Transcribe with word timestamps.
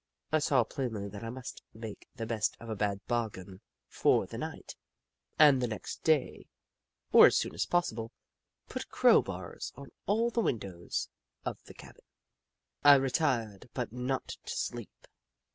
I 0.31 0.39
saw 0.39 0.63
plainly 0.63 1.07
that 1.09 1.23
I 1.23 1.29
must 1.29 1.61
make 1.75 2.07
the 2.15 2.25
best 2.25 2.57
of 2.59 2.69
a 2.71 2.75
bad 2.75 3.05
bargain 3.05 3.61
for 3.87 4.25
the 4.25 4.39
night, 4.39 4.75
and 5.37 5.61
the 5.61 5.67
next 5.67 6.01
day, 6.01 6.47
or 7.11 7.27
as 7.27 7.37
soon 7.37 7.53
as 7.53 7.67
possible, 7.67 8.11
put 8.67 8.89
crowbars 8.89 9.71
on 9.75 9.91
all 10.07 10.31
the 10.31 10.41
windows 10.41 11.07
of 11.45 11.61
the 11.65 11.75
cabin. 11.75 12.01
I 12.83 12.95
retired, 12.95 13.69
but 13.75 13.93
not 13.93 14.29
to 14.43 14.55
sleep. 14.57 15.05